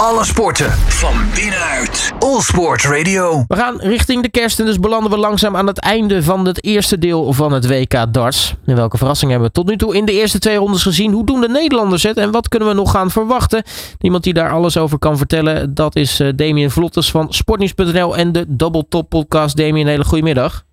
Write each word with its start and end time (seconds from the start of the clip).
Alle 0.00 0.24
sporten 0.24 0.70
van 0.70 1.14
binnenuit. 1.34 2.12
All 2.18 2.40
Sport 2.40 2.84
Radio. 2.84 3.44
We 3.48 3.56
gaan 3.56 3.80
richting 3.80 4.22
de 4.22 4.30
kerst 4.30 4.60
en 4.60 4.66
dus 4.66 4.80
belanden 4.80 5.10
we 5.10 5.16
langzaam 5.16 5.56
aan 5.56 5.66
het 5.66 5.80
einde 5.80 6.22
van 6.22 6.46
het 6.46 6.64
eerste 6.64 6.98
deel 6.98 7.32
van 7.32 7.52
het 7.52 7.68
WK 7.68 8.12
darts. 8.12 8.54
En 8.66 8.76
welke 8.76 8.96
verrassing 8.96 9.30
hebben 9.30 9.48
we 9.48 9.54
tot 9.54 9.66
nu 9.66 9.76
toe 9.76 9.96
in 9.96 10.04
de 10.04 10.12
eerste 10.12 10.38
twee 10.38 10.56
rondes 10.56 10.82
gezien? 10.82 11.12
Hoe 11.12 11.26
doen 11.26 11.40
de 11.40 11.48
Nederlanders 11.48 12.02
het 12.02 12.16
en 12.16 12.30
wat 12.30 12.48
kunnen 12.48 12.68
we 12.68 12.74
nog 12.74 12.90
gaan 12.90 13.10
verwachten? 13.10 13.62
Iemand 14.00 14.24
die 14.24 14.34
daar 14.34 14.50
alles 14.50 14.76
over 14.76 14.98
kan 14.98 15.16
vertellen, 15.16 15.74
dat 15.74 15.96
is 15.96 16.20
uh, 16.20 16.28
Damien 16.34 16.70
Vlottes 16.70 17.10
van 17.10 17.32
Sportnieuws.nl 17.32 18.16
en 18.16 18.32
de 18.32 18.44
Double 18.48 18.88
Top 18.88 19.08
Podcast. 19.08 19.56
Damien, 19.56 19.86
hele 19.86 20.04
goedemiddag. 20.04 20.64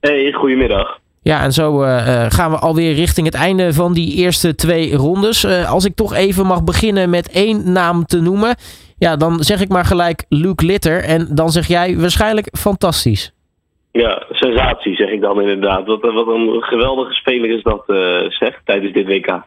Hey, 0.00 0.32
goedemiddag. 0.32 1.01
Ja, 1.22 1.42
en 1.42 1.52
zo 1.52 1.82
uh, 1.82 2.24
gaan 2.28 2.50
we 2.50 2.58
alweer 2.58 2.94
richting 2.94 3.26
het 3.26 3.34
einde 3.34 3.72
van 3.72 3.92
die 3.92 4.16
eerste 4.16 4.54
twee 4.54 4.94
rondes. 4.96 5.44
Uh, 5.44 5.70
als 5.72 5.84
ik 5.84 5.94
toch 5.94 6.14
even 6.14 6.46
mag 6.46 6.64
beginnen 6.64 7.10
met 7.10 7.30
één 7.30 7.72
naam 7.72 8.04
te 8.04 8.20
noemen. 8.20 8.54
Ja, 8.98 9.16
dan 9.16 9.42
zeg 9.42 9.60
ik 9.60 9.68
maar 9.68 9.84
gelijk 9.84 10.24
Luke 10.28 10.64
Litter. 10.64 11.04
En 11.04 11.28
dan 11.30 11.50
zeg 11.50 11.66
jij 11.66 11.96
waarschijnlijk 11.96 12.48
fantastisch. 12.58 13.32
Ja, 13.92 14.26
sensatie 14.30 14.94
zeg 14.94 15.08
ik 15.08 15.20
dan 15.20 15.40
inderdaad. 15.40 15.86
Wat, 15.86 16.00
wat 16.00 16.26
een 16.26 16.62
geweldige 16.62 17.12
speler 17.12 17.50
is 17.50 17.62
dat, 17.62 17.84
uh, 17.86 18.20
zeg, 18.28 18.60
tijdens 18.64 18.92
dit 18.92 19.06
WK. 19.06 19.42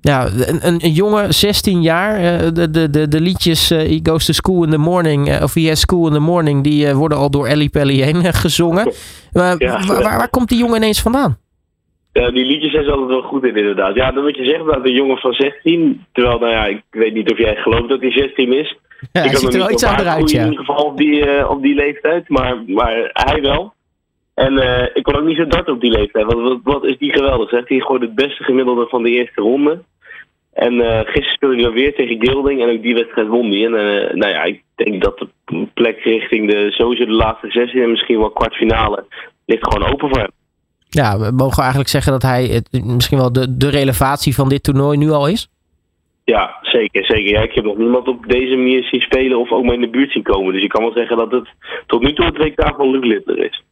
Ja, 0.00 0.26
een, 0.26 0.66
een, 0.66 0.84
een 0.84 0.90
jongen, 0.90 1.34
16 1.34 1.82
jaar. 1.82 2.18
De, 2.54 2.70
de, 2.70 2.90
de, 2.90 3.08
de 3.08 3.20
liedjes 3.20 3.72
uh, 3.72 3.78
He 3.78 4.00
Goes 4.02 4.24
to 4.24 4.32
School 4.32 4.64
in 4.64 4.70
the 4.70 4.78
Morning, 4.78 5.42
of 5.42 5.54
He 5.54 5.68
Has 5.68 5.80
School 5.80 6.06
in 6.06 6.12
the 6.12 6.20
Morning, 6.20 6.64
die 6.64 6.86
uh, 6.86 6.92
worden 6.92 7.18
al 7.18 7.30
door 7.30 7.46
Ellie 7.46 7.68
Pelly 7.68 8.00
heen 8.00 8.34
gezongen. 8.34 8.92
Ja, 9.32 9.56
waar, 9.56 9.86
waar, 9.86 10.02
waar, 10.02 10.30
komt 10.30 10.48
die 10.48 10.58
jongen 10.58 10.76
ineens 10.76 11.02
vandaan? 11.02 11.38
Ja, 12.12 12.30
die 12.30 12.44
liedjes 12.44 12.72
zijn 12.72 12.84
ze 12.84 12.90
altijd 12.90 13.08
wel 13.08 13.22
goed 13.22 13.44
in, 13.44 13.56
inderdaad. 13.56 13.94
Ja, 13.94 14.12
dan 14.12 14.22
moet 14.22 14.36
je 14.36 14.44
zeggen 14.44 14.66
dat 14.66 14.84
een 14.84 14.92
jongen 14.92 15.16
van 15.16 15.32
16, 15.32 16.04
terwijl, 16.12 16.38
nou 16.38 16.52
ja, 16.52 16.66
ik 16.66 16.82
weet 16.90 17.14
niet 17.14 17.30
of 17.30 17.38
jij 17.38 17.56
gelooft 17.56 17.88
dat 17.88 18.00
hij 18.00 18.10
16 18.10 18.52
is. 18.52 18.76
Ja, 19.12 19.22
ik 19.22 19.30
hij 19.30 19.38
ziet 19.38 19.52
er 19.52 19.58
wel 19.58 19.70
iets 19.70 19.84
aan 19.84 20.00
eruit, 20.00 20.30
ja. 20.30 20.42
In 20.42 20.50
ieder 20.50 20.64
geval 20.64 20.84
op 20.84 20.96
die, 20.96 21.48
op 21.48 21.62
die 21.62 21.74
leeftijd, 21.74 22.28
maar, 22.28 22.62
maar 22.66 23.10
hij 23.12 23.40
wel. 23.40 23.72
En 24.44 24.52
uh, 24.52 24.82
ik 24.94 25.02
kon 25.02 25.16
ook 25.16 25.24
niet 25.24 25.36
zo 25.36 25.46
dart 25.46 25.68
op 25.68 25.80
die 25.80 25.90
leeftijd. 25.90 26.24
Want 26.24 26.48
wat, 26.48 26.58
wat 26.62 26.84
is 26.84 26.98
die 26.98 27.12
geweldig, 27.12 27.48
zeg. 27.48 27.66
Die 27.66 27.82
gooit 27.82 28.02
het 28.02 28.14
beste 28.14 28.44
gemiddelde 28.44 28.86
van 28.88 29.02
de 29.02 29.10
eerste 29.10 29.40
ronde. 29.40 29.82
En 30.52 30.74
uh, 30.74 30.98
gisteren 30.98 31.32
speelde 31.32 31.54
hij 31.54 31.64
dan 31.64 31.72
weer 31.72 31.94
tegen 31.94 32.20
Gilding 32.20 32.62
en 32.62 32.70
ook 32.70 32.82
die 32.82 32.94
wedstrijd 32.94 33.28
won 33.28 33.50
hij. 33.50 33.64
En 33.64 33.72
uh, 33.72 34.14
nou 34.14 34.32
ja, 34.32 34.42
ik 34.42 34.62
denk 34.74 35.02
dat 35.02 35.18
de 35.18 35.66
plek 35.74 35.98
richting 36.00 36.50
de, 36.50 36.70
sowieso 36.70 37.04
de 37.04 37.12
laatste 37.12 37.50
16 37.50 37.82
en 37.82 37.90
misschien 37.90 38.18
wel 38.18 38.30
kwartfinale 38.30 39.04
ligt 39.46 39.66
gewoon 39.66 39.92
open 39.92 40.08
voor 40.08 40.18
hem. 40.18 40.30
Ja, 40.88 41.18
we 41.18 41.30
mogen 41.30 41.58
eigenlijk 41.58 41.90
zeggen 41.90 42.12
dat 42.12 42.22
hij 42.22 42.44
het, 42.44 42.84
misschien 42.84 43.18
wel 43.18 43.32
de, 43.32 43.56
de 43.56 43.70
relevatie 43.70 44.34
van 44.34 44.48
dit 44.48 44.62
toernooi 44.62 44.98
nu 44.98 45.10
al 45.10 45.28
is? 45.28 45.48
Ja, 46.24 46.58
zeker. 46.62 47.04
zeker. 47.04 47.30
Ja, 47.30 47.40
ik 47.40 47.52
heb 47.52 47.64
nog 47.64 47.76
niemand 47.76 48.08
op 48.08 48.26
deze 48.26 48.56
manier 48.56 48.82
zien 48.84 49.00
spelen 49.00 49.38
of 49.38 49.50
ook 49.50 49.64
maar 49.64 49.74
in 49.74 49.80
de 49.80 49.90
buurt 49.90 50.12
zien 50.12 50.22
komen. 50.22 50.52
Dus 50.52 50.62
je 50.62 50.68
kan 50.68 50.82
wel 50.82 50.92
zeggen 50.92 51.16
dat 51.16 51.30
het 51.30 51.48
tot 51.86 52.02
nu 52.02 52.12
toe 52.12 52.24
het 52.24 52.36
WK 52.36 52.74
van 52.76 52.90
Luc 52.90 53.04
Littler 53.04 53.44
is. 53.44 53.62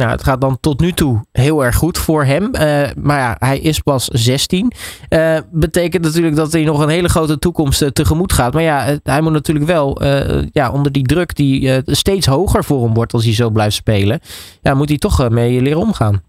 Nou, 0.00 0.10
het 0.10 0.24
gaat 0.24 0.40
dan 0.40 0.60
tot 0.60 0.80
nu 0.80 0.92
toe 0.92 1.24
heel 1.32 1.64
erg 1.64 1.74
goed 1.74 1.98
voor 1.98 2.24
hem. 2.24 2.42
Uh, 2.42 2.60
maar 2.96 3.18
ja, 3.18 3.36
hij 3.38 3.58
is 3.58 3.80
pas 3.80 4.04
16. 4.04 4.72
Uh, 5.10 5.38
betekent 5.52 6.02
natuurlijk 6.02 6.36
dat 6.36 6.52
hij 6.52 6.64
nog 6.64 6.80
een 6.80 6.88
hele 6.88 7.08
grote 7.08 7.38
toekomst 7.38 7.82
uh, 7.82 7.88
tegemoet 7.88 8.32
gaat. 8.32 8.52
Maar 8.52 8.62
ja, 8.62 8.96
hij 9.02 9.20
moet 9.20 9.32
natuurlijk 9.32 9.66
wel 9.66 10.02
ja, 10.52 10.72
onder 10.72 10.92
die 10.92 11.06
druk 11.06 11.34
die 11.36 11.82
steeds 11.84 12.26
hoger 12.26 12.64
voor 12.64 12.84
hem 12.84 12.94
wordt 12.94 13.12
als 13.12 13.24
hij 13.24 13.34
zo 13.34 13.50
blijft 13.50 13.74
spelen. 13.74 14.20
Ja, 14.62 14.74
moet 14.74 14.88
hij 14.88 14.98
toch 14.98 15.28
mee 15.28 15.60
leren 15.60 15.80
omgaan. 15.80 16.22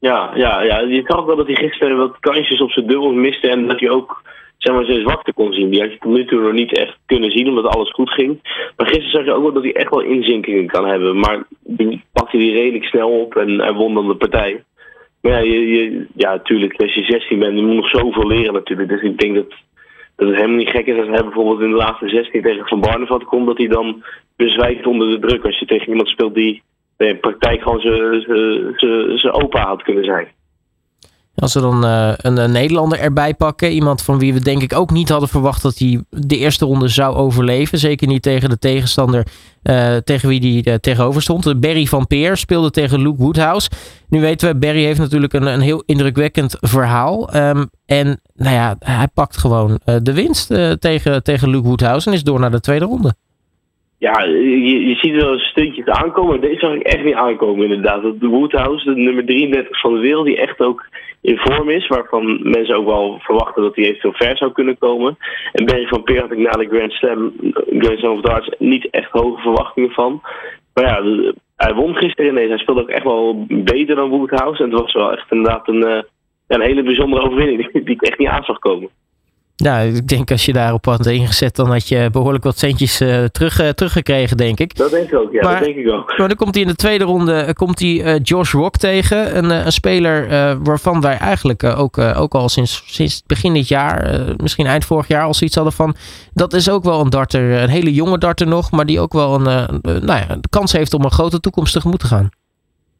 Ja, 0.00 0.30
ja, 0.34 0.62
ja, 0.62 0.80
je 0.80 1.02
zag 1.06 1.18
ook 1.18 1.26
wel 1.26 1.36
dat 1.36 1.46
hij 1.46 1.56
gisteren 1.56 1.96
wat 1.96 2.16
kansjes 2.20 2.60
op 2.60 2.70
zijn 2.70 2.86
dubbel 2.86 3.12
miste. 3.12 3.48
En 3.48 3.66
dat 3.66 3.80
hij 3.80 3.90
ook 3.90 4.22
zeg 4.58 4.74
maar, 4.74 4.84
zijn 4.84 5.00
zwakte 5.00 5.32
kon 5.32 5.52
zien. 5.52 5.70
Die 5.70 5.80
had 5.80 5.92
je 5.92 5.98
tot 5.98 6.12
nu 6.12 6.24
toe 6.24 6.40
nog 6.40 6.52
niet 6.52 6.78
echt 6.78 6.98
kunnen 7.06 7.30
zien, 7.30 7.48
omdat 7.48 7.74
alles 7.74 7.90
goed 7.90 8.10
ging. 8.10 8.40
Maar 8.76 8.86
gisteren 8.86 9.10
zag 9.10 9.24
je 9.24 9.32
ook 9.32 9.42
wel 9.42 9.52
dat 9.52 9.62
hij 9.62 9.74
echt 9.74 9.90
wel 9.90 10.00
inzinkingen 10.00 10.66
kan 10.66 10.86
hebben. 10.86 11.18
Maar 11.18 11.46
die 11.62 12.04
pakte 12.12 12.36
hij 12.36 12.48
redelijk 12.48 12.84
snel 12.84 13.10
op 13.10 13.36
en 13.36 13.60
hij 13.60 13.72
won 13.72 13.94
dan 13.94 14.08
de 14.08 14.14
partij. 14.14 14.64
Maar 15.20 15.32
ja, 15.32 15.38
je, 15.38 15.68
je, 15.68 16.06
ja, 16.14 16.30
natuurlijk, 16.30 16.80
als 16.80 16.94
je 16.94 17.04
16 17.04 17.38
bent, 17.38 17.58
je 17.58 17.64
moet 17.64 17.74
nog 17.74 17.88
zoveel 17.88 18.26
leren 18.26 18.52
natuurlijk. 18.52 18.88
Dus 18.88 19.02
ik 19.02 19.18
denk 19.18 19.34
dat, 19.34 19.48
dat 20.16 20.28
het 20.28 20.36
helemaal 20.36 20.56
niet 20.56 20.70
gek 20.70 20.86
is 20.86 20.98
als 20.98 21.08
hij 21.08 21.22
bijvoorbeeld 21.22 21.60
in 21.60 21.70
de 21.70 21.76
laatste 21.76 22.08
16 22.08 22.42
tegen 22.42 22.66
Van 22.66 22.80
Barneveld 22.80 23.24
komt, 23.24 23.46
dat 23.46 23.58
hij 23.58 23.68
dan 23.68 24.04
bezwijkt 24.36 24.86
onder 24.86 25.10
de 25.10 25.26
druk. 25.26 25.44
Als 25.44 25.58
je 25.58 25.66
tegen 25.66 25.88
iemand 25.88 26.08
speelt 26.08 26.34
die 26.34 26.62
in 26.96 27.20
praktijk 27.20 27.62
gewoon 27.62 27.80
zijn 29.18 29.32
opa 29.32 29.66
had 29.66 29.82
kunnen 29.82 30.04
zijn. 30.04 30.28
Als 31.36 31.54
we 31.54 31.60
dan 31.60 31.84
uh, 31.84 32.12
een, 32.16 32.52
Nederlander 32.52 32.98
erbij 32.98 33.34
pakken, 33.34 33.70
iemand 33.70 34.02
van 34.02 34.18
wie 34.18 34.32
we 34.32 34.40
denk 34.40 34.62
ik 34.62 34.74
ook 34.74 34.90
niet 34.90 35.08
hadden 35.08 35.28
verwacht 35.28 35.62
dat 35.62 35.78
hij 35.78 36.04
de 36.10 36.36
eerste 36.36 36.64
ronde 36.64 36.88
zou 36.88 37.14
overleven. 37.14 37.78
Zeker 37.78 38.06
niet 38.06 38.22
tegen 38.22 38.48
de 38.48 38.58
tegenstander 38.58 39.26
uh, 39.62 39.96
tegen 39.96 40.28
wie 40.28 40.62
hij 40.62 40.72
uh, 40.72 40.78
tegenover 40.78 41.22
stond. 41.22 41.60
Barry 41.60 41.86
van 41.86 42.06
Peer 42.06 42.36
speelde 42.36 42.70
tegen 42.70 43.00
Luke 43.00 43.22
Woodhouse. 43.22 43.70
Nu 44.08 44.20
weten 44.20 44.48
we, 44.48 44.58
Barry 44.58 44.84
heeft 44.84 44.98
natuurlijk 44.98 45.32
een, 45.32 45.46
een 45.46 45.60
heel 45.60 45.82
indrukwekkend 45.86 46.56
verhaal. 46.60 47.36
Um, 47.36 47.70
en 47.86 48.20
nou 48.34 48.54
ja, 48.54 48.76
hij 48.78 49.08
pakt 49.14 49.36
gewoon 49.36 49.80
de 50.02 50.12
winst 50.12 50.46
tegen, 50.78 51.22
tegen 51.22 51.48
Luke 51.48 51.66
Woodhouse 51.66 52.08
en 52.08 52.14
is 52.14 52.22
door 52.22 52.40
naar 52.40 52.50
de 52.50 52.60
tweede 52.60 52.84
ronde. 52.84 53.14
Ja, 53.98 54.22
je, 54.24 54.86
je 54.86 54.94
ziet 54.94 55.14
wel 55.14 55.32
een 55.32 55.38
stuntjes 55.38 55.86
aankomen. 55.86 56.40
Deze 56.40 56.58
zag 56.58 56.74
ik 56.74 56.82
echt 56.82 57.04
niet 57.04 57.14
aankomen 57.14 57.64
inderdaad. 57.64 58.02
Dat 58.02 58.20
de 58.20 58.26
Woodhouse, 58.26 58.84
de 58.84 59.00
nummer 59.00 59.24
33 59.24 59.80
van 59.80 59.94
de 59.94 60.00
wereld, 60.00 60.26
die 60.26 60.36
echt 60.36 60.60
ook 60.60 60.88
in 61.20 61.38
vorm 61.38 61.70
is. 61.70 61.86
Waarvan 61.86 62.50
mensen 62.50 62.76
ook 62.76 62.86
wel 62.86 63.18
verwachten 63.22 63.62
dat 63.62 63.76
hij 63.76 63.84
eventueel 63.84 64.12
ver 64.12 64.36
zou 64.36 64.52
kunnen 64.52 64.78
komen. 64.78 65.16
En 65.52 65.64
Barry 65.64 65.86
van 65.86 66.02
Peer 66.02 66.20
had 66.20 66.32
ik 66.32 66.38
na 66.38 66.50
de 66.50 66.68
Grand 66.68 66.92
Slam, 66.92 67.32
Grand 67.78 67.98
Slam 67.98 68.12
of 68.12 68.20
Darts 68.20 68.48
niet 68.58 68.90
echt 68.90 69.10
hoge 69.10 69.42
verwachtingen 69.42 69.90
van. 69.90 70.20
Maar 70.74 70.84
ja, 70.84 71.32
hij 71.56 71.74
won 71.74 71.94
gisteren 71.94 72.30
ineens. 72.30 72.48
Hij 72.48 72.58
speelde 72.58 72.80
ook 72.80 72.88
echt 72.88 73.04
wel 73.04 73.46
beter 73.48 73.94
dan 73.94 74.08
Woodhouse. 74.08 74.62
En 74.62 74.70
het 74.70 74.80
was 74.80 74.92
wel 74.92 75.12
echt 75.12 75.32
inderdaad 75.32 75.68
een, 75.68 76.04
een 76.46 76.62
hele 76.62 76.82
bijzondere 76.82 77.22
overwinning 77.22 77.72
die 77.72 77.94
ik 77.94 78.02
echt 78.02 78.18
niet 78.18 78.28
aan 78.28 78.44
zag 78.44 78.58
komen. 78.58 78.88
Nou, 79.56 79.94
ik 79.94 80.08
denk 80.08 80.30
als 80.30 80.44
je 80.44 80.52
daarop 80.52 80.84
had 80.84 81.06
ingezet, 81.06 81.56
dan 81.56 81.70
had 81.70 81.88
je 81.88 82.08
behoorlijk 82.12 82.44
wat 82.44 82.58
centjes 82.58 83.00
uh, 83.00 83.24
terug, 83.24 83.60
uh, 83.60 83.68
teruggekregen, 83.68 84.36
denk 84.36 84.60
ik. 84.60 84.76
Dat 84.76 84.90
denk 84.90 85.10
ik 85.10 85.18
ook, 85.18 85.32
ja. 85.32 85.42
Maar, 85.42 85.54
dat 85.54 85.64
denk 85.64 85.76
ik 85.76 85.88
ook. 85.92 86.18
Maar 86.18 86.28
dan 86.28 86.36
komt 86.36 86.54
hij 86.54 86.62
in 86.62 86.68
de 86.68 86.76
tweede 86.76 87.04
ronde 87.04 87.54
komt 87.54 87.78
hij, 87.78 87.88
uh, 87.88 88.14
Josh 88.22 88.52
Rock 88.52 88.76
tegen. 88.76 89.36
Een, 89.36 89.50
een 89.50 89.72
speler 89.72 90.28
waarvan 90.62 91.00
wij 91.00 91.16
eigenlijk 91.16 91.64
ook, 91.64 91.98
ook 91.98 92.34
al 92.34 92.48
sinds, 92.48 92.82
sinds 92.86 93.22
begin 93.26 93.52
dit 93.52 93.68
jaar, 93.68 94.20
misschien 94.36 94.66
eind 94.66 94.84
vorig 94.84 95.08
jaar, 95.08 95.24
al 95.24 95.34
zoiets 95.34 95.56
hadden 95.56 95.74
van. 95.74 95.94
Dat 96.32 96.52
is 96.52 96.70
ook 96.70 96.84
wel 96.84 97.00
een 97.00 97.10
darter, 97.10 97.62
een 97.62 97.68
hele 97.68 97.92
jonge 97.92 98.18
darter 98.18 98.46
nog, 98.46 98.70
maar 98.70 98.86
die 98.86 99.00
ook 99.00 99.12
wel 99.12 99.34
een, 99.34 99.80
nou 99.82 100.06
ja, 100.06 100.36
de 100.40 100.48
kans 100.50 100.72
heeft 100.72 100.94
om 100.94 101.04
een 101.04 101.10
grote 101.10 101.40
toekomst 101.40 101.72
tegemoet 101.72 102.00
te 102.00 102.06
gaan. 102.06 102.30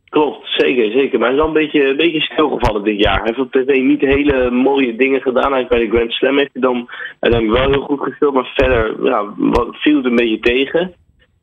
Klopt, 0.09 0.49
zeker, 0.49 0.91
zeker. 0.93 1.19
Maar 1.19 1.29
hij 1.29 1.37
is 1.37 1.43
wel 1.43 1.55
een 1.55 1.63
beetje, 1.63 1.89
een 1.89 1.97
beetje 1.97 2.21
stilgevallen 2.21 2.85
dit 2.85 3.03
jaar. 3.03 3.19
Hij 3.19 3.25
heeft 3.25 3.39
op 3.39 3.53
tv 3.53 3.83
niet 3.83 4.01
hele 4.01 4.51
mooie 4.51 4.97
dingen 4.97 5.21
gedaan. 5.21 5.53
Hij 5.53 5.67
bij 5.67 5.79
de 5.79 5.97
Grand 5.97 6.13
Slam 6.13 6.39
heeft 6.39 6.53
hij 6.53 6.63
dan 6.63 6.89
uiteindelijk 7.21 7.63
wel 7.63 7.73
heel 7.73 7.87
goed 7.87 8.01
gespeeld. 8.01 8.35
Maar 8.35 8.53
verder 8.55 9.05
ja, 9.05 9.35
viel 9.73 9.97
het 9.97 10.05
een 10.05 10.17
beetje 10.17 10.39
tegen. 10.39 10.95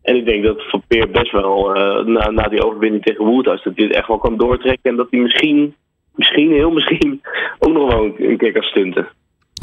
En 0.02 0.16
ik 0.16 0.26
denk 0.26 0.44
dat 0.44 0.70
Van 0.70 0.84
Peer 0.88 1.10
best 1.10 1.32
wel, 1.32 1.78
uh, 1.78 2.06
na, 2.06 2.30
na 2.30 2.48
die 2.48 2.66
overwinning 2.66 3.04
tegen 3.04 3.26
Woodhouse, 3.26 3.64
dat 3.64 3.76
hij 3.76 3.86
het 3.86 3.96
echt 3.96 4.08
wel 4.08 4.18
kan 4.18 4.38
doortrekken. 4.38 4.90
En 4.92 4.96
dat 4.96 5.08
hij 5.10 5.20
misschien, 5.20 5.76
misschien, 6.16 6.52
heel 6.52 6.72
misschien, 6.72 7.22
ook 7.60 7.74
nog 7.74 7.94
wel 7.94 8.14
een 8.18 8.38
keer 8.38 8.52
kan 8.52 8.64
stunten. 8.64 9.08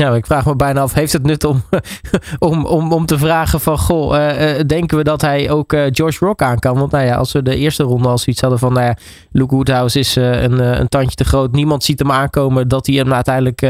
Ja, 0.00 0.14
ik 0.14 0.26
vraag 0.26 0.46
me 0.46 0.56
bijna 0.56 0.80
af, 0.80 0.94
heeft 0.94 1.12
het 1.12 1.22
nut 1.22 1.44
om, 1.44 1.56
om, 2.50 2.66
om, 2.66 2.92
om 2.92 3.06
te 3.06 3.18
vragen 3.18 3.60
van, 3.60 3.78
goh, 3.78 4.14
uh, 4.14 4.58
uh, 4.58 4.60
denken 4.66 4.96
we 4.96 5.04
dat 5.04 5.20
hij 5.20 5.50
ook 5.50 5.72
uh, 5.72 5.82
George 5.90 6.24
Rock 6.24 6.42
aan 6.42 6.58
kan? 6.58 6.78
Want 6.78 6.92
nou 6.92 7.06
ja, 7.06 7.16
als 7.16 7.32
we 7.32 7.42
de 7.42 7.56
eerste 7.56 7.82
ronde 7.82 8.08
al 8.08 8.18
zoiets 8.18 8.40
hadden 8.40 8.58
van, 8.58 8.72
nou 8.72 8.86
ja, 8.86 8.96
Luke 9.32 9.54
Woodhouse 9.54 9.98
is 9.98 10.16
een, 10.16 10.80
een 10.80 10.88
tandje 10.88 11.14
te 11.14 11.24
groot. 11.24 11.52
Niemand 11.52 11.84
ziet 11.84 11.98
hem 11.98 12.10
aankomen 12.10 12.68
dat 12.68 12.86
hij 12.86 12.96
hem 12.96 13.12
uiteindelijk 13.12 13.62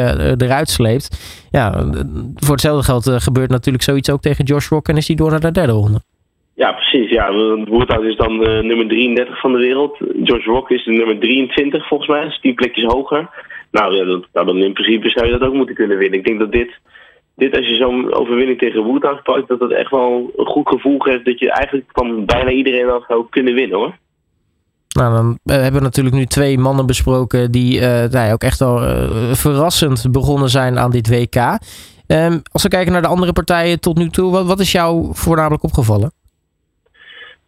eruit 0.42 0.68
sleept. 0.68 1.08
Ja, 1.50 1.84
voor 2.34 2.52
hetzelfde 2.52 2.84
geld 2.84 3.22
gebeurt 3.22 3.50
natuurlijk 3.50 3.84
zoiets 3.84 4.10
ook 4.10 4.20
tegen 4.20 4.46
George 4.46 4.74
Rock 4.74 4.88
en 4.88 4.96
is 4.96 5.06
hij 5.06 5.16
door 5.16 5.30
naar 5.30 5.40
de 5.40 5.50
derde 5.50 5.72
ronde. 5.72 6.00
Ja, 6.54 6.72
precies. 6.72 7.10
Ja, 7.10 7.32
Woodhouse 7.64 8.08
is 8.08 8.16
dan 8.16 8.38
nummer 8.66 8.88
33 8.88 9.40
van 9.40 9.52
de 9.52 9.58
wereld. 9.58 9.96
George 10.24 10.50
Rock 10.50 10.70
is 10.70 10.84
de 10.84 10.92
nummer 10.92 11.18
23 11.18 11.88
volgens 11.88 12.08
mij, 12.08 12.24
dus 12.24 12.40
tien 12.40 12.54
plekjes 12.54 12.84
hoger. 12.84 13.28
Nou 13.70 13.94
ja, 13.94 14.04
dat, 14.04 14.26
nou, 14.32 14.46
dan 14.46 14.56
in 14.56 14.72
principe 14.72 15.08
zou 15.08 15.26
je 15.26 15.38
dat 15.38 15.48
ook 15.48 15.54
moeten 15.54 15.74
kunnen 15.74 15.98
winnen. 15.98 16.18
Ik 16.18 16.24
denk 16.24 16.38
dat 16.38 16.52
dit, 16.52 16.78
dit 17.36 17.56
als 17.56 17.68
je 17.68 17.74
zo'n 17.74 18.12
overwinning 18.14 18.58
tegen 18.58 18.82
Woodhouse 18.82 19.22
pakt, 19.22 19.48
dat 19.48 19.58
dat 19.58 19.70
echt 19.70 19.90
wel 19.90 20.32
een 20.36 20.46
goed 20.46 20.68
gevoel 20.68 20.98
geeft 20.98 21.24
dat 21.24 21.38
je 21.38 21.50
eigenlijk 21.50 21.88
van 21.92 22.24
bijna 22.24 22.50
iedereen 22.50 22.86
wel 22.86 23.04
zou 23.08 23.26
kunnen 23.30 23.54
winnen 23.54 23.78
hoor. 23.78 23.94
Nou, 24.96 25.12
dan 25.14 25.38
hebben 25.56 25.80
we 25.80 25.86
natuurlijk 25.86 26.16
nu 26.16 26.26
twee 26.26 26.58
mannen 26.58 26.86
besproken 26.86 27.50
die 27.50 27.80
uh, 27.80 28.04
nou, 28.04 28.32
ook 28.32 28.42
echt 28.42 28.58
wel 28.58 28.82
uh, 28.82 29.32
verrassend 29.32 30.12
begonnen 30.12 30.48
zijn 30.48 30.78
aan 30.78 30.90
dit 30.90 31.08
WK. 31.08 31.58
Um, 32.06 32.42
als 32.52 32.62
we 32.62 32.68
kijken 32.68 32.92
naar 32.92 33.02
de 33.02 33.08
andere 33.08 33.32
partijen 33.32 33.80
tot 33.80 33.96
nu 33.96 34.08
toe, 34.08 34.30
wat, 34.30 34.46
wat 34.46 34.60
is 34.60 34.72
jou 34.72 35.08
voornamelijk 35.12 35.62
opgevallen? 35.62 36.12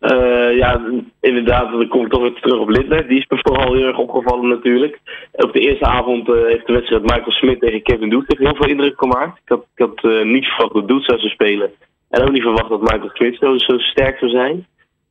Uh, 0.03 0.57
ja, 0.57 0.81
inderdaad, 1.21 1.71
dan 1.71 1.89
kom 1.89 2.05
ik 2.05 2.11
toch 2.11 2.21
weer 2.21 2.33
terug 2.33 2.59
op 2.59 2.69
Lidler. 2.69 3.09
Die 3.09 3.19
is 3.19 3.27
me 3.29 3.39
vooral 3.43 3.75
heel 3.75 3.87
erg 3.87 3.99
opgevallen 3.99 4.49
natuurlijk. 4.49 4.99
Op 5.33 5.53
de 5.53 5.61
eerste 5.61 5.85
avond 5.85 6.29
uh, 6.29 6.35
heeft 6.45 6.67
de 6.67 6.73
wedstrijd 6.73 7.03
Michael 7.03 7.31
Smit 7.31 7.61
tegen 7.61 7.83
Kevin 7.83 8.11
Doet 8.11 8.37
heel 8.39 8.55
veel 8.55 8.69
indruk 8.69 8.99
gemaakt. 8.99 9.39
Ik 9.45 9.49
had, 9.49 9.67
ik 9.75 9.85
had 9.87 10.05
uh, 10.05 10.25
niet 10.25 10.47
verwacht 10.47 10.75
dat 10.75 10.89
Doet 10.89 11.05
zou 11.05 11.19
spelen. 11.19 11.71
En 12.11 12.23
ook 12.23 12.31
niet 12.31 12.43
verwacht 12.43 12.69
dat 12.69 12.81
Michael 12.81 13.11
Smith 13.13 13.61
zo, 13.61 13.79
sterk 13.79 14.19
zou 14.19 14.31
zijn. 14.31 14.67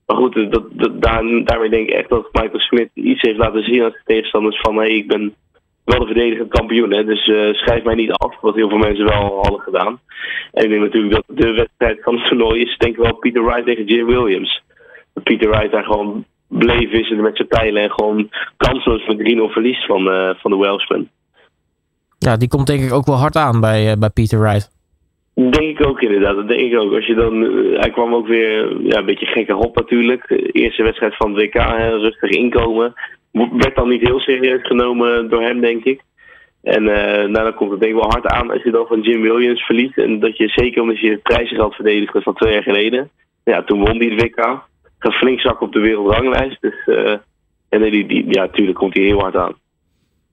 Maar 0.05 0.17
goed, 0.17 0.51
dat, 0.51 0.63
daar, 0.91 1.23
daarmee 1.43 1.69
denk 1.69 1.89
ik 1.89 1.95
echt 1.95 2.09
dat 2.09 2.29
Michael 2.31 2.59
Smith 2.59 2.89
iets 2.93 3.21
heeft 3.21 3.37
laten 3.37 3.63
zien 3.63 3.83
aan 3.83 3.89
de 3.89 4.01
tegenstanders 4.05 4.59
van 4.61 4.75
hé, 4.75 4.81
hey, 4.81 4.91
ik 4.91 5.07
ben 5.07 5.33
wel 5.85 5.99
de 5.99 6.05
verdedigend 6.05 6.49
kampioen. 6.49 6.93
Hè, 6.93 7.05
dus 7.05 7.23
schrijf 7.51 7.83
mij 7.83 7.95
niet 7.95 8.11
af, 8.11 8.39
wat 8.41 8.55
heel 8.55 8.69
veel 8.69 8.77
mensen 8.77 9.05
wel 9.05 9.39
hadden 9.41 9.59
gedaan. 9.59 9.99
En 10.51 10.63
ik 10.63 10.69
denk 10.69 10.81
natuurlijk 10.81 11.13
dat 11.13 11.37
de 11.37 11.53
wedstrijd 11.53 12.03
van 12.03 12.15
het 12.15 12.27
toernooi 12.27 12.61
is, 12.61 12.77
denk 12.77 12.95
ik 12.95 13.03
wel 13.03 13.15
Peter 13.15 13.43
Wright 13.43 13.65
tegen 13.65 13.85
Jim 13.85 14.05
Williams. 14.05 14.61
Dat 15.13 15.23
Peter 15.23 15.49
Wright 15.49 15.71
daar 15.71 15.83
gewoon 15.83 16.25
bleef 16.47 16.91
wisselen 16.91 17.23
met 17.23 17.35
zijn 17.35 17.47
pijlen 17.47 17.83
en 17.83 17.91
gewoon 17.91 18.29
kansloos 18.57 19.05
met 19.05 19.17
3-0 19.17 19.51
verliest 19.51 19.85
van, 19.85 20.07
uh, 20.07 20.29
van 20.37 20.51
de 20.51 20.57
Welshman. 20.57 21.09
Ja, 22.17 22.37
die 22.37 22.47
komt 22.47 22.67
denk 22.67 22.83
ik 22.83 22.93
ook 22.93 23.05
wel 23.05 23.15
hard 23.15 23.35
aan 23.35 23.59
bij, 23.59 23.91
uh, 23.91 23.97
bij 23.99 24.09
Peter 24.09 24.39
Wright. 24.39 24.69
Denk 25.33 25.79
ik 25.79 25.85
ook 25.85 26.01
inderdaad. 26.01 26.35
Dat 26.35 26.47
denk 26.47 26.71
ik 26.71 26.79
ook. 26.79 26.93
Als 26.93 27.05
je 27.05 27.15
dan, 27.15 27.41
hij 27.79 27.91
kwam 27.91 28.13
ook 28.13 28.27
weer 28.27 28.81
ja, 28.83 28.97
een 28.97 29.05
beetje 29.05 29.25
gekke 29.25 29.53
hop 29.53 29.75
natuurlijk. 29.75 30.27
De 30.27 30.51
eerste 30.51 30.83
wedstrijd 30.83 31.15
van 31.15 31.35
het 31.35 31.43
WK, 31.43 31.53
hè, 31.53 31.89
rustig 31.89 32.29
inkomen 32.29 32.93
werd 33.31 33.75
dan 33.75 33.89
niet 33.89 34.07
heel 34.07 34.19
serieus 34.19 34.61
genomen 34.61 35.29
door 35.29 35.41
hem, 35.41 35.61
denk 35.61 35.83
ik. 35.83 36.01
En 36.61 36.83
uh, 36.83 36.95
nou, 37.03 37.31
dan 37.31 37.53
komt 37.53 37.71
het 37.71 37.79
denk 37.79 37.93
ik 37.93 38.01
wel 38.01 38.11
hard 38.11 38.25
aan 38.25 38.51
als 38.51 38.63
je 38.63 38.71
dan 38.71 38.85
van 38.87 39.01
Jim 39.01 39.21
Williams 39.21 39.61
verliest. 39.61 39.97
En 39.97 40.19
dat 40.19 40.37
je 40.37 40.47
zeker 40.47 40.81
omdat 40.81 40.99
je 40.99 41.09
het 41.09 41.21
prijzengeld 41.21 41.75
verdedigde 41.75 42.21
van 42.21 42.33
twee 42.33 42.53
jaar 42.53 42.63
geleden. 42.63 43.09
Ja, 43.43 43.63
toen 43.63 43.79
won 43.79 43.97
hij 43.97 44.07
het 44.07 44.21
WK. 44.21 44.69
Gaat 45.01 45.13
flink 45.13 45.39
zakken 45.39 45.67
op 45.67 45.73
de 45.73 45.79
wereldranglijst. 45.79 46.61
Dus 46.61 46.85
uh, 46.85 47.17
en 47.69 47.81
die, 47.81 48.07
die, 48.07 48.25
ja, 48.27 48.41
natuurlijk 48.41 48.77
komt 48.77 48.93
hij 48.93 49.03
heel 49.03 49.19
hard 49.19 49.35
aan. 49.35 49.53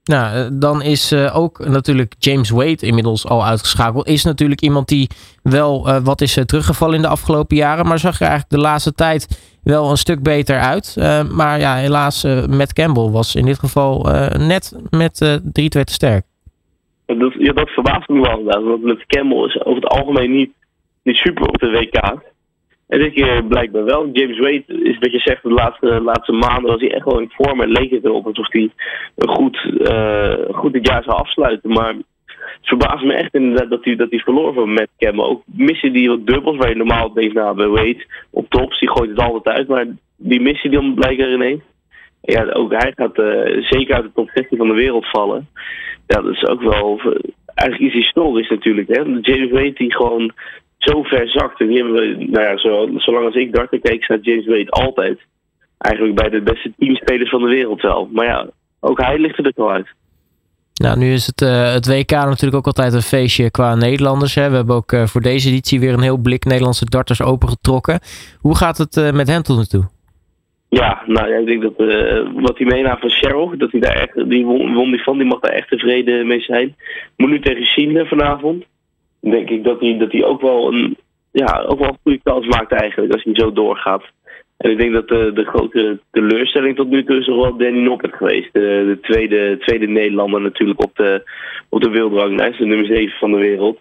Nou, 0.04 0.36
eh, 0.36 0.46
dan 0.52 0.82
is 0.82 1.12
uh, 1.12 1.36
ook 1.36 1.66
natuurlijk 1.66 2.14
James 2.18 2.50
Wade 2.50 2.86
inmiddels 2.86 3.26
al 3.26 3.44
uitgeschakeld. 3.44 4.08
Is 4.08 4.24
natuurlijk 4.24 4.60
iemand 4.60 4.88
die 4.88 5.08
wel 5.42 5.88
uh, 5.88 5.96
wat 5.96 6.20
is 6.20 6.42
teruggevallen 6.46 6.94
in 6.94 7.02
de 7.02 7.08
afgelopen 7.08 7.56
jaren. 7.56 7.86
Maar 7.86 7.98
zag 7.98 8.14
er 8.14 8.26
eigenlijk 8.26 8.50
de 8.50 8.68
laatste 8.68 8.92
tijd 8.92 9.56
wel 9.62 9.90
een 9.90 9.96
stuk 9.96 10.22
beter 10.22 10.58
uit. 10.58 10.96
maar 11.32 11.58
ja, 11.58 11.74
helaas, 11.74 12.24
Matt 12.50 12.72
Campbell 12.72 13.08
was 13.10 13.34
in 13.34 13.44
dit 13.44 13.58
geval 13.58 14.02
net 14.38 14.80
met 14.90 15.40
3-2 15.42 15.50
te 15.50 15.82
sterk. 15.84 16.24
Dat, 17.06 17.34
ja, 17.38 17.52
dat 17.52 17.68
verbaast 17.68 18.08
me 18.08 18.20
wel 18.20 18.38
inderdaad. 18.38 18.62
Want 18.62 18.82
met 18.82 19.06
Campbell 19.06 19.44
is 19.44 19.64
over 19.64 19.82
het 19.82 19.92
algemeen 19.92 20.32
niet, 20.32 20.52
niet 21.02 21.16
super 21.16 21.48
op 21.48 21.58
de 21.58 21.70
WK. 21.70 22.27
En 22.88 22.98
dit 22.98 23.12
keer 23.12 23.44
blijkbaar 23.44 23.84
wel. 23.84 24.08
James 24.12 24.38
Wade 24.38 24.64
is 24.66 24.98
wat 24.98 25.12
je 25.12 25.18
zegt, 25.18 25.42
de 25.42 25.50
laatste, 25.50 26.00
laatste 26.00 26.32
maanden 26.32 26.70
was 26.70 26.80
hij 26.80 26.92
echt 26.92 27.04
wel 27.04 27.20
in 27.20 27.32
vorm 27.34 27.60
en 27.60 27.70
leek 27.70 27.90
het 27.90 28.04
erop 28.04 28.26
alsof 28.26 28.52
hij 28.52 28.70
goed, 29.16 29.70
uh, 29.78 30.34
goed 30.50 30.72
dit 30.72 30.86
jaar 30.86 31.02
zou 31.02 31.16
afsluiten. 31.16 31.70
Maar 31.70 31.94
het 32.24 32.62
verbaast 32.62 33.04
me 33.04 33.14
echt 33.14 33.34
inderdaad 33.34 33.70
dat 33.70 33.84
hij, 33.84 33.96
dat 33.96 34.10
hij 34.10 34.18
verloor 34.18 34.54
van 34.54 34.72
Matt 34.72 34.88
Campbell. 34.98 35.24
Ook 35.24 35.42
missen 35.44 35.92
die 35.92 36.08
wat 36.08 36.26
dubbels 36.26 36.56
waar 36.56 36.68
je 36.68 36.74
normaal 36.74 37.12
denkt, 37.12 37.34
nou 37.34 37.56
bij 37.56 37.66
Wade 37.66 38.06
op 38.30 38.48
tops, 38.48 38.78
die 38.78 38.90
gooit 38.90 39.10
het 39.10 39.20
altijd 39.20 39.56
uit. 39.56 39.68
Maar 39.68 39.86
die 40.16 40.40
missie 40.40 40.70
die 40.70 40.80
dan 40.80 40.94
blijkbaar 40.94 41.32
ineens. 41.32 41.62
Ja, 42.22 42.50
ook 42.52 42.72
hij 42.72 42.92
gaat 42.96 43.18
uh, 43.18 43.64
zeker 43.64 43.94
uit 43.94 44.04
de 44.04 44.10
top 44.14 44.30
16 44.34 44.58
van 44.58 44.68
de 44.68 44.74
wereld 44.74 45.10
vallen. 45.10 45.48
Ja, 46.06 46.20
dat 46.20 46.32
is 46.32 46.46
ook 46.46 46.62
wel 46.62 47.00
eigenlijk 47.54 47.80
iets 47.94 48.04
historisch 48.04 48.48
natuurlijk. 48.48 48.88
Hè? 48.88 49.02
James 49.20 49.50
Wade 49.50 49.72
die 49.72 49.94
gewoon 49.94 50.32
zo 50.78 51.02
ver 51.02 51.28
zakt. 51.28 51.60
En 51.60 51.66
die 51.66 51.76
hebben 51.76 51.94
we, 51.94 52.26
nou 52.30 52.44
ja, 52.44 52.56
zo, 52.56 52.88
zolang 52.96 53.26
als 53.26 53.34
ik 53.34 53.52
darten 53.52 53.80
keek, 53.80 54.04
staat 54.04 54.24
James 54.24 54.46
Wade 54.46 54.70
altijd. 54.70 55.18
Eigenlijk 55.78 56.14
bij 56.16 56.28
de 56.28 56.40
beste 56.40 56.72
teamspelers 56.78 57.30
van 57.30 57.42
de 57.42 57.48
wereld 57.48 57.80
wel. 57.80 58.08
Maar 58.12 58.26
ja, 58.26 58.48
ook 58.80 59.00
hij 59.00 59.18
ligt 59.18 59.36
er 59.36 59.44
dus 59.44 59.52
wel 59.56 59.70
uit. 59.70 59.88
Nou, 60.74 60.98
nu 60.98 61.12
is 61.12 61.26
het, 61.26 61.40
uh, 61.40 61.72
het 61.72 61.86
WK 61.86 62.10
natuurlijk 62.10 62.54
ook 62.54 62.66
altijd 62.66 62.92
een 62.92 63.02
feestje 63.02 63.50
qua 63.50 63.74
Nederlanders. 63.74 64.34
Hè. 64.34 64.50
We 64.50 64.56
hebben 64.56 64.76
ook 64.76 64.92
uh, 64.92 65.06
voor 65.06 65.20
deze 65.20 65.48
editie 65.48 65.80
weer 65.80 65.92
een 65.92 66.00
heel 66.00 66.16
blik 66.16 66.44
Nederlandse 66.44 66.84
darters 66.84 67.22
opengetrokken. 67.22 68.00
Hoe 68.40 68.56
gaat 68.56 68.78
het 68.78 68.96
uh, 68.96 69.12
met 69.12 69.28
hen 69.28 69.42
tot 69.42 69.56
nu 69.56 69.64
toe? 69.64 69.84
Ja, 70.68 71.02
nou 71.06 71.28
ja, 71.28 71.36
ik 71.36 71.46
denk 71.46 71.62
dat 71.62 71.72
wat 72.34 72.58
hij 72.58 72.66
meenam 72.66 72.98
van 72.98 73.10
Cheryl, 73.10 73.58
dat 73.58 73.70
hij 73.70 73.80
daar 73.80 73.96
echt, 73.96 74.30
die 74.30 74.44
won, 74.44 74.74
won 74.74 74.90
die 74.90 75.02
van, 75.02 75.18
die 75.18 75.26
mag 75.26 75.40
daar 75.40 75.52
echt 75.52 75.68
tevreden 75.68 76.26
mee 76.26 76.40
zijn. 76.40 76.76
Moet 77.16 77.30
nu 77.30 77.40
tegen 77.40 77.64
China 77.64 78.04
vanavond 78.04 78.64
denk 79.20 79.50
ik 79.50 79.64
dat 79.64 79.80
hij, 79.80 79.98
dat 79.98 80.12
hij 80.12 80.24
ook, 80.24 80.40
wel 80.40 80.72
een, 80.72 80.96
ja, 81.30 81.64
ook 81.66 81.78
wel 81.78 81.88
een 81.88 81.98
goede 82.02 82.20
kans 82.22 82.46
maakt 82.46 82.72
eigenlijk 82.72 83.12
als 83.12 83.24
hij 83.24 83.34
zo 83.34 83.52
doorgaat. 83.52 84.04
En 84.58 84.70
ik 84.70 84.78
denk 84.78 84.92
dat 84.92 85.08
de, 85.08 85.30
de 85.34 85.44
grote 85.44 85.98
teleurstelling 86.10 86.76
tot 86.76 86.88
nu 86.88 87.04
toe 87.04 87.18
is 87.18 87.26
nog 87.26 87.36
wel 87.36 87.56
Danny 87.56 87.80
Noppert 87.80 88.14
geweest. 88.14 88.52
De, 88.52 88.60
de, 88.60 88.98
tweede, 89.00 89.58
tweede 89.58 89.86
Nederlander 89.86 90.40
natuurlijk 90.40 90.82
op 90.82 90.96
de, 90.96 91.30
op 91.68 91.82
de 91.82 91.90
wereldranglijst, 91.90 92.58
de 92.58 92.66
nummer 92.66 92.86
7 92.86 93.18
van 93.18 93.30
de 93.30 93.38
wereld. 93.38 93.78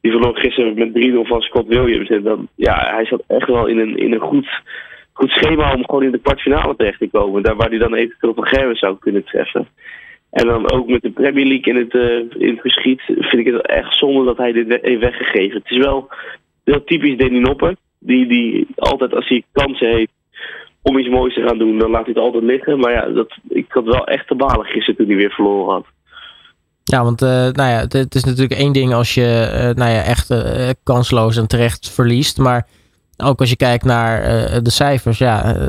Die 0.00 0.10
verloor 0.10 0.36
gisteren 0.36 0.74
met 0.74 1.08
3-0 1.24 1.28
van 1.28 1.40
Scott 1.40 1.68
Williams. 1.68 2.08
En 2.08 2.22
dan, 2.22 2.48
ja, 2.54 2.94
hij 2.94 3.04
zat 3.04 3.22
echt 3.26 3.48
wel 3.48 3.66
in 3.66 3.78
een, 3.78 3.96
in 3.96 4.12
een 4.12 4.20
goed, 4.20 4.48
goed 5.12 5.30
schema 5.30 5.74
om 5.74 5.84
gewoon 5.84 6.02
in 6.02 6.10
de 6.10 6.18
kwartfinale 6.18 6.76
terecht 6.76 6.98
te 6.98 7.08
komen. 7.08 7.42
Daar 7.42 7.56
waar 7.56 7.68
hij 7.68 7.78
dan 7.78 7.94
eventueel 7.94 8.34
van 8.34 8.46
Gerwen 8.46 8.76
zou 8.76 8.96
kunnen 8.98 9.24
treffen. 9.24 9.68
En 10.30 10.46
dan 10.46 10.70
ook 10.70 10.88
met 10.88 11.02
de 11.02 11.10
Premier 11.10 11.46
League 11.46 11.74
in 11.74 11.76
het, 11.76 11.94
uh, 11.94 12.42
in 12.42 12.50
het 12.50 12.60
geschiet 12.60 13.00
vind 13.06 13.46
ik 13.46 13.52
het 13.52 13.66
echt 13.66 13.98
zonde 13.98 14.24
dat 14.24 14.36
hij 14.36 14.52
dit 14.52 14.78
heeft 14.82 15.00
weggegeven. 15.00 15.58
Het 15.58 15.70
is 15.70 15.76
wel 15.76 16.08
heel 16.64 16.84
typisch 16.84 17.16
Danny 17.16 17.38
Noppen. 17.38 17.76
Die, 17.98 18.26
die 18.26 18.66
altijd 18.76 19.14
als 19.14 19.28
hij 19.28 19.42
kansen 19.52 19.88
heeft 19.88 20.12
om 20.82 20.98
iets 20.98 21.08
moois 21.08 21.34
te 21.34 21.42
gaan 21.42 21.58
doen, 21.58 21.78
dan 21.78 21.90
laat 21.90 22.04
hij 22.04 22.12
het 22.14 22.22
altijd 22.22 22.42
liggen. 22.42 22.78
Maar 22.78 22.92
ja, 22.92 23.08
dat, 23.08 23.38
ik 23.48 23.66
had 23.68 23.84
wel 23.84 24.06
echt 24.06 24.26
te 24.26 24.34
balen 24.34 24.66
gisteren 24.66 24.96
toen 24.96 25.06
hij 25.06 25.16
weer 25.16 25.30
verloren 25.30 25.74
had. 25.74 25.86
Ja, 26.84 27.02
want 27.04 27.22
uh, 27.22 27.28
nou 27.28 27.70
ja, 27.70 27.80
het, 27.88 28.14
is 28.14 28.24
natuurlijk 28.24 28.60
één 28.60 28.72
ding 28.72 28.94
als 28.94 29.14
je 29.14 29.50
uh, 29.52 29.60
nou 29.60 29.90
ja, 29.90 30.02
echt 30.02 30.34
kansloos 30.82 31.36
en 31.36 31.46
terecht 31.46 31.90
verliest. 31.90 32.38
Maar 32.38 32.66
ook 33.24 33.40
als 33.40 33.50
je 33.50 33.56
kijkt 33.56 33.84
naar 33.84 34.22
uh, 34.22 34.58
de 34.62 34.70
cijfers, 34.70 35.18
ja, 35.18 35.56
uh, 35.56 35.68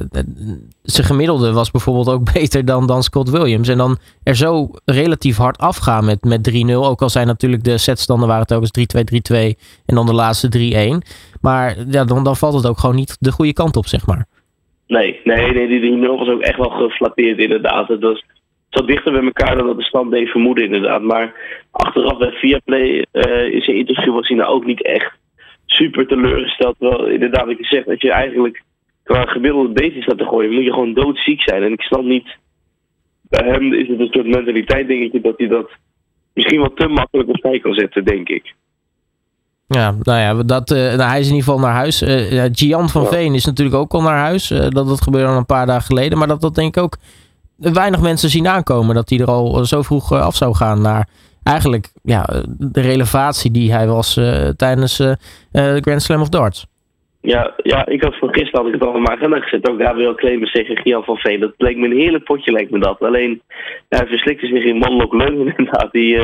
zijn 0.81 1.07
gemiddelde 1.07 1.53
was 1.53 1.71
bijvoorbeeld 1.71 2.09
ook 2.09 2.31
beter 2.33 2.65
dan, 2.65 2.87
dan 2.87 3.03
Scott 3.03 3.29
Williams. 3.29 3.67
En 3.67 3.77
dan 3.77 3.97
er 4.23 4.35
zo 4.35 4.69
relatief 4.85 5.37
hard 5.37 5.57
afgaan 5.57 6.05
met, 6.05 6.23
met 6.23 6.65
3-0. 6.69 6.73
Ook 6.73 7.01
al 7.01 7.09
zijn 7.09 7.27
natuurlijk 7.27 7.63
de 7.63 7.77
setstanden 7.77 8.27
waren 8.27 8.43
het 8.43 8.53
ook 8.53 8.61
eens 8.61 9.25
3-2, 9.33 9.55
3-2 9.55 9.83
en 9.85 9.95
dan 9.95 10.05
de 10.05 10.13
laatste 10.13 10.99
3-1. 11.03 11.39
Maar 11.41 11.75
ja, 11.89 12.05
dan, 12.05 12.23
dan 12.23 12.35
valt 12.35 12.53
het 12.53 12.67
ook 12.67 12.79
gewoon 12.79 12.95
niet 12.95 13.17
de 13.19 13.31
goede 13.31 13.53
kant 13.53 13.75
op, 13.75 13.85
zeg 13.85 14.07
maar. 14.07 14.25
Nee, 14.87 15.19
nee, 15.23 15.53
nee 15.53 15.67
die 15.67 15.97
3-0 15.97 16.01
was 16.05 16.29
ook 16.29 16.41
echt 16.41 16.57
wel 16.57 16.69
geflatteerd 16.69 17.39
inderdaad. 17.39 17.87
Het 17.87 18.01
was 18.01 18.23
zat 18.69 18.87
dichter 18.87 19.11
bij 19.11 19.23
elkaar 19.23 19.57
dan 19.57 19.67
dat 19.67 19.77
de 19.77 19.83
stand 19.83 20.11
deed 20.11 20.29
vermoeden 20.29 20.65
inderdaad. 20.65 21.01
Maar 21.01 21.33
achteraf 21.71 22.17
bij 22.17 22.31
Viaplay 22.31 23.05
uh, 23.11 23.53
in 23.53 23.61
zijn 23.61 23.77
interview 23.77 24.13
was 24.13 24.27
hij 24.27 24.37
nou 24.37 24.49
ook 24.49 24.65
niet 24.65 24.83
echt 24.83 25.17
super 25.79 26.07
teleurgesteld. 26.07 26.75
Wel, 26.79 27.07
inderdaad, 27.07 27.45
wat 27.45 27.57
je 27.57 27.65
zegt, 27.65 27.85
dat 27.85 28.01
je 28.01 28.11
eigenlijk 28.11 28.63
qua 29.03 29.25
gemiddelde 29.25 29.73
beestjes 29.73 30.03
staat 30.03 30.17
te 30.17 30.25
gooien, 30.25 30.53
moet 30.53 30.63
je 30.63 30.73
gewoon 30.73 30.93
doodziek 30.93 31.41
zijn. 31.41 31.63
En 31.63 31.71
ik 31.71 31.81
snap 31.81 32.03
niet, 32.03 32.37
bij 33.21 33.47
hem 33.47 33.73
is 33.73 33.87
het 33.87 33.99
een 33.99 34.11
soort 34.11 34.27
mentaliteit, 34.27 34.87
denk 34.87 35.13
ik, 35.13 35.23
dat 35.23 35.37
hij 35.37 35.47
dat 35.47 35.69
misschien 36.33 36.59
wat 36.59 36.75
te 36.75 36.87
makkelijk 36.87 37.29
opzij 37.29 37.59
kan 37.59 37.73
zetten, 37.73 38.05
denk 38.05 38.29
ik. 38.29 38.53
Ja, 39.67 39.95
nou 40.01 40.19
ja, 40.19 40.43
dat, 40.43 40.71
uh, 40.71 40.77
nou, 40.77 41.09
hij 41.09 41.19
is 41.19 41.27
in 41.27 41.35
ieder 41.35 41.49
geval 41.49 41.59
naar 41.59 41.75
huis. 41.75 42.01
Uh, 42.01 42.45
Gian 42.51 42.89
van 42.89 43.01
ja. 43.01 43.07
Veen 43.07 43.33
is 43.33 43.45
natuurlijk 43.45 43.77
ook 43.77 43.93
al 43.93 44.01
naar 44.01 44.17
huis. 44.17 44.51
Uh, 44.51 44.59
dat, 44.59 44.87
dat 44.87 45.01
gebeurde 45.01 45.27
al 45.27 45.37
een 45.37 45.45
paar 45.45 45.65
dagen 45.65 45.85
geleden. 45.85 46.17
Maar 46.17 46.27
dat, 46.27 46.41
dat 46.41 46.55
denk 46.55 46.75
ik 46.77 46.83
ook 46.83 46.97
weinig 47.55 48.01
mensen 48.01 48.29
zien 48.29 48.47
aankomen. 48.47 48.95
Dat 48.95 49.09
hij 49.09 49.19
er 49.19 49.27
al 49.27 49.65
zo 49.65 49.81
vroeg 49.81 50.11
af 50.11 50.35
zou 50.35 50.55
gaan 50.55 50.81
naar 50.81 51.07
eigenlijk 51.49 51.87
ja, 52.03 52.25
de 52.57 52.81
relevatie 52.81 53.51
die 53.51 53.71
hij 53.71 53.87
was 53.87 54.17
uh, 54.17 54.47
tijdens 54.47 54.99
uh, 54.99 55.13
de 55.51 55.81
Grand 55.81 56.01
Slam 56.01 56.21
of 56.21 56.29
Darts. 56.29 56.67
Ja, 57.21 57.53
ja, 57.63 57.85
ik 57.85 58.03
had 58.03 58.15
van 58.15 58.33
gisteren 58.33 58.59
had 58.59 58.67
ik 58.67 58.79
het 58.79 58.89
al 58.89 58.95
in 58.95 59.01
mijn 59.01 59.17
agenda 59.17 59.39
gezet. 59.39 59.69
Ook 59.69 59.81
Gabriel 59.81 60.15
Clemens 60.15 60.51
tegen 60.51 60.77
Gian 60.77 61.03
van 61.03 61.17
Veen. 61.17 61.39
Dat 61.39 61.57
bleek 61.57 61.77
me 61.77 61.85
een 61.85 61.97
heerlijk 61.97 62.23
potje, 62.23 62.51
lijkt 62.51 62.71
me 62.71 62.79
dat. 62.79 62.99
Alleen, 63.01 63.41
hij 63.89 64.07
verslikte 64.07 64.47
zich 64.47 64.63
in 64.63 64.77
mannelijk 64.77 65.13
leugen 65.13 65.53
inderdaad. 65.57 65.91
Die, 65.91 66.15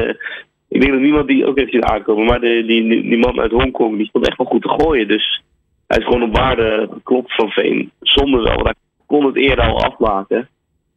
ik 0.68 0.82
denk 0.82 0.92
dat 0.92 1.02
niemand 1.02 1.28
die 1.28 1.46
ook 1.46 1.58
heeft 1.58 1.72
zien 1.72 1.86
aankomen. 1.86 2.26
Maar 2.26 2.40
de, 2.40 2.64
die, 2.66 2.88
die 2.88 3.18
man 3.18 3.40
uit 3.40 3.52
Hongkong, 3.52 3.98
die 3.98 4.08
stond 4.08 4.28
echt 4.28 4.38
wel 4.38 4.48
goed 4.48 4.62
te 4.62 4.70
gooien. 4.70 5.08
Dus 5.08 5.44
hij 5.88 5.98
is 5.98 6.04
gewoon 6.06 6.24
op 6.24 6.36
waarde 6.36 6.90
geklopt 6.92 7.36
van 7.36 7.50
Veen. 7.50 7.92
Zonder 8.00 8.44
wel, 8.44 8.64
hij 8.64 8.74
kon 9.06 9.26
het 9.26 9.36
eerder 9.36 9.66
al 9.66 9.84
afmaken. 9.84 10.38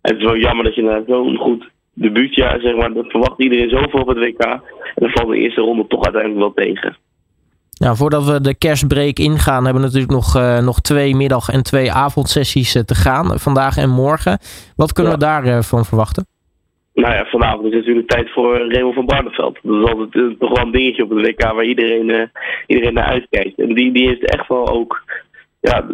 En 0.01 0.13
het 0.13 0.17
is 0.17 0.25
wel 0.25 0.37
jammer 0.37 0.65
dat 0.65 0.75
je 0.75 0.83
naar 0.83 1.03
zo'n 1.07 1.37
goed 1.37 1.71
debuutjaar, 1.99 2.61
zeg 2.61 2.77
maar, 2.77 2.93
dat 2.93 3.11
verwacht 3.11 3.41
iedereen 3.41 3.71
zoveel 3.71 4.01
op 4.01 4.09
het 4.09 4.19
WK. 4.19 4.45
En 4.45 4.61
dan 4.95 5.11
valt 5.11 5.29
de 5.29 5.39
eerste 5.39 5.61
ronde 5.61 5.87
toch 5.87 6.05
uiteindelijk 6.05 6.41
wel 6.41 6.65
tegen. 6.67 6.97
Nou, 7.79 7.97
voordat 7.97 8.25
we 8.25 8.41
de 8.41 8.59
kerstbreak 8.59 9.19
ingaan, 9.19 9.65
hebben 9.65 9.83
we 9.83 9.87
natuurlijk 9.87 10.13
nog, 10.13 10.37
uh, 10.37 10.59
nog 10.59 10.81
twee 10.81 11.17
middag- 11.17 11.49
en 11.49 11.63
twee 11.63 11.93
avondsessies 11.93 12.77
uh, 12.77 12.83
te 12.83 12.95
gaan. 12.95 13.39
Vandaag 13.39 13.77
en 13.77 13.91
morgen. 13.91 14.39
Wat 14.77 14.93
kunnen 14.93 15.13
ja. 15.13 15.19
we 15.19 15.25
daarvan 15.25 15.79
uh, 15.79 15.85
verwachten? 15.85 16.27
Nou 16.95 17.15
ja, 17.15 17.25
vanavond 17.25 17.67
is 17.67 17.73
natuurlijk 17.73 18.09
tijd 18.09 18.31
voor 18.31 18.73
Raymond 18.73 18.95
van 18.95 19.07
Barneveld. 19.07 19.59
Dat 19.63 19.83
is 19.83 19.91
altijd 19.91 20.39
toch 20.39 20.57
wel 20.57 20.65
een 20.67 20.73
dingetje 20.73 21.03
op 21.03 21.11
het 21.11 21.27
WK 21.27 21.43
waar 21.43 21.65
iedereen, 21.65 22.31
iedereen 22.67 22.95
naar 22.95 23.05
uitkijkt. 23.05 23.59
En 23.59 23.75
die, 23.75 23.93
die 23.93 24.09
heeft 24.09 24.25
echt 24.25 24.49
wel 24.49 24.69
ook 24.69 25.03
ja, 25.61 25.87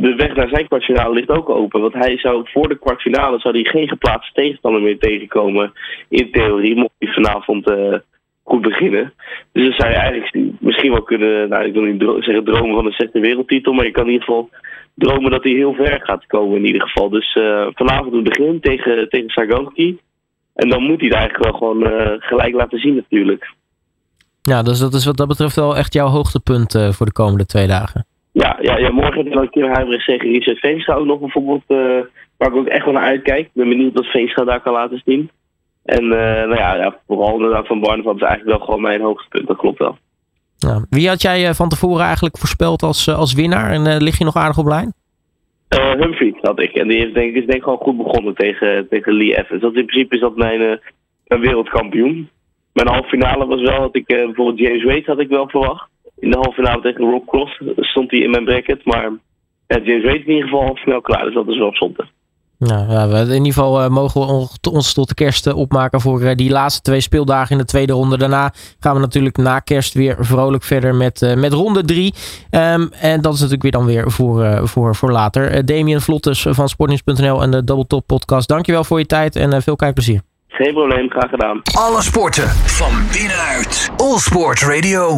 de 0.00 0.14
weg 0.14 0.34
naar 0.34 0.48
zijn 0.48 0.66
kwartfinale 0.66 1.14
ligt 1.14 1.28
ook 1.28 1.48
open. 1.48 1.80
Want 1.80 1.94
hij 1.94 2.18
zou 2.18 2.48
voor 2.48 2.68
de 2.68 2.78
kwartfinale 2.78 3.38
zou 3.38 3.54
hij 3.54 3.70
geen 3.70 3.88
geplaatste 3.88 4.32
tegenstander 4.34 4.82
meer 4.82 4.98
tegenkomen. 4.98 5.72
In 6.08 6.30
theorie, 6.30 6.76
mocht 6.76 6.94
hij 6.98 7.12
vanavond 7.12 7.70
uh, 7.70 7.94
goed 8.42 8.62
beginnen. 8.62 9.12
Dus 9.52 9.64
dan 9.64 9.72
zou 9.72 9.90
je 9.90 9.96
eigenlijk 9.96 10.52
misschien 10.60 10.90
wel 10.90 11.02
kunnen, 11.02 11.48
nou 11.48 11.64
ik 11.64 11.72
wil 11.72 11.82
niet 11.82 12.24
zeggen 12.24 12.44
dromen 12.44 12.74
van 12.74 12.86
een 12.86 12.92
zesde 12.92 13.20
wereldtitel, 13.20 13.72
maar 13.72 13.84
je 13.84 13.90
kan 13.90 14.06
in 14.06 14.12
ieder 14.12 14.26
geval 14.26 14.50
dromen 14.94 15.30
dat 15.30 15.42
hij 15.42 15.52
heel 15.52 15.74
ver 15.74 16.00
gaat 16.02 16.26
komen 16.26 16.56
in 16.56 16.66
ieder 16.66 16.82
geval. 16.82 17.08
Dus 17.08 17.34
uh, 17.34 17.66
vanavond 17.72 18.14
het 18.14 18.24
begin 18.24 18.60
tegen, 18.60 19.08
tegen. 19.08 19.68
En 20.54 20.68
dan 20.68 20.82
moet 20.82 21.00
hij 21.00 21.08
het 21.08 21.16
eigenlijk 21.16 21.44
wel 21.44 21.58
gewoon 21.58 21.92
uh, 21.92 22.12
gelijk 22.18 22.54
laten 22.54 22.78
zien 22.78 22.94
natuurlijk. 22.94 23.54
Ja, 24.42 24.62
dus 24.62 24.78
dat 24.78 24.94
is 24.94 25.04
wat 25.04 25.16
dat 25.16 25.28
betreft 25.28 25.56
wel 25.56 25.76
echt 25.76 25.92
jouw 25.92 26.08
hoogtepunt 26.08 26.72
voor 26.90 27.06
de 27.06 27.12
komende 27.12 27.46
twee 27.46 27.66
dagen. 27.66 28.06
Ja, 28.38 28.58
ja, 28.60 28.76
ja 28.78 28.90
morgen 28.90 29.16
heb 29.16 29.32
je 29.32 29.38
een 29.38 29.50
keer 29.50 29.70
Huibrecht 29.70 30.06
tegen 30.06 30.30
Richard 30.30 30.58
Veenstra 30.58 30.94
ook 30.94 31.06
nog 31.06 31.20
bijvoorbeeld. 31.20 31.62
waar 32.36 32.48
ik 32.48 32.54
ook 32.54 32.66
echt 32.66 32.84
wel 32.84 32.94
naar 32.94 33.02
uitkijk. 33.02 33.46
Ik 33.46 33.50
ben 33.52 33.68
benieuwd 33.68 33.94
wat 33.94 34.06
Veenstra 34.06 34.44
daar 34.44 34.60
kan 34.60 34.72
laten 34.72 35.02
zien. 35.04 35.30
En 35.84 36.08
nou 36.08 36.56
ja, 36.56 36.74
ja, 36.74 36.98
vooral 37.06 37.34
inderdaad 37.34 37.66
van 37.66 37.80
Barneveld 37.80 38.16
is 38.16 38.22
eigenlijk 38.22 38.58
wel 38.58 38.66
gewoon 38.66 38.80
mijn 38.80 39.00
hoogtepunt. 39.00 39.46
Dat 39.46 39.56
klopt 39.56 39.78
wel. 39.78 39.98
Ja. 40.56 40.84
Wie 40.90 41.08
had 41.08 41.22
jij 41.22 41.54
van 41.54 41.68
tevoren 41.68 42.04
eigenlijk 42.04 42.38
voorspeld 42.38 42.82
als, 42.82 43.08
als 43.08 43.34
winnaar? 43.34 43.70
En 43.70 44.02
lig 44.02 44.18
je 44.18 44.24
nog 44.24 44.36
aardig 44.36 44.58
op 44.58 44.66
lijn? 44.66 44.92
Uh, 45.76 45.92
Humphrey 45.92 46.34
had 46.40 46.60
ik. 46.60 46.72
En 46.72 46.88
die 46.88 46.98
heeft, 46.98 47.14
denk, 47.14 47.34
is 47.34 47.46
denk 47.46 47.58
ik 47.58 47.62
gewoon 47.62 47.78
goed 47.78 47.96
begonnen 47.96 48.34
tegen, 48.34 48.88
tegen 48.88 49.12
Lee 49.12 49.38
Evans. 49.38 49.60
Dat 49.60 49.74
in 49.74 49.86
principe 49.86 50.14
is 50.14 50.20
dat 50.20 50.36
mijn, 50.36 50.60
uh, 50.60 50.72
mijn 51.26 51.40
wereldkampioen. 51.40 52.30
Mijn 52.72 52.88
halve 52.88 53.08
finale 53.08 53.46
was 53.46 53.60
wel 53.60 53.80
dat 53.80 53.96
ik 53.96 54.12
uh, 54.12 54.24
bijvoorbeeld 54.24 54.58
James 54.58 54.84
Wade 54.84 55.02
had 55.06 55.20
ik 55.20 55.28
wel 55.28 55.48
verwacht. 55.48 55.87
In 56.20 56.30
de 56.30 56.36
halve 56.36 56.62
finale 56.62 56.82
tegen 56.82 57.10
Rob 57.10 57.28
Cross 57.28 57.62
stond 57.76 58.10
hij 58.10 58.20
in 58.20 58.30
mijn 58.30 58.44
bracket. 58.44 58.84
Maar 58.84 59.10
James 59.66 60.04
Wade 60.04 60.18
in 60.18 60.28
ieder 60.28 60.48
geval 60.48 60.76
snel 60.76 61.00
klaar. 61.00 61.24
Dus 61.24 61.34
dat 61.34 61.48
is 61.48 61.58
wel 61.58 61.74
zonde. 61.74 62.06
Nou, 62.58 62.90
ja, 62.90 63.20
in 63.20 63.30
ieder 63.30 63.52
geval 63.52 63.82
uh, 63.82 63.88
mogen 63.88 64.20
we 64.20 64.70
ons 64.70 64.94
tot 64.94 65.08
de 65.08 65.14
kerst 65.14 65.46
uh, 65.46 65.56
opmaken 65.56 66.00
voor 66.00 66.22
uh, 66.22 66.34
die 66.34 66.50
laatste 66.50 66.82
twee 66.82 67.00
speeldagen 67.00 67.50
in 67.50 67.58
de 67.58 67.64
tweede 67.64 67.92
ronde. 67.92 68.18
Daarna 68.18 68.52
gaan 68.80 68.94
we 68.94 69.00
natuurlijk 69.00 69.36
na 69.36 69.58
kerst 69.58 69.94
weer 69.94 70.16
vrolijk 70.20 70.62
verder 70.62 70.94
met, 70.94 71.34
met 71.36 71.52
ronde 71.52 71.84
drie. 71.84 72.14
Um, 72.50 72.90
en 73.00 73.20
dat 73.20 73.32
is 73.34 73.40
natuurlijk 73.40 73.62
weer 73.62 73.72
dan 73.72 73.86
weer 73.86 74.10
voor, 74.10 74.68
voor, 74.68 74.94
voor 74.94 75.12
later. 75.12 75.64
Damien 75.64 76.00
Vlottes 76.00 76.46
van 76.48 76.68
Sportnieuws.nl 76.68 77.42
en 77.42 77.50
de 77.50 77.64
Double 77.64 77.86
Top 77.86 78.06
podcast. 78.06 78.48
Dankjewel 78.48 78.84
voor 78.84 78.98
je 78.98 79.06
tijd 79.06 79.36
en 79.36 79.62
veel 79.62 79.76
kijkplezier. 79.76 80.20
Geen 80.48 80.72
probleem, 80.72 81.10
graag 81.10 81.30
gedaan. 81.30 81.60
Alle 81.78 82.02
sporten 82.02 82.48
van 82.48 82.92
binnenuit. 83.12 83.90
All 83.96 84.18
Sport 84.18 84.60
Radio. 84.62 85.16